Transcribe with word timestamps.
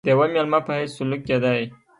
د 0.05 0.07
یوه 0.13 0.25
مېلمه 0.33 0.59
په 0.65 0.71
حیث 0.77 0.91
سلوک 0.97 1.21
کېدی. 1.27 1.61